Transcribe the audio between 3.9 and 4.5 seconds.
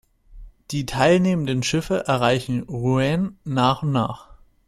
nach.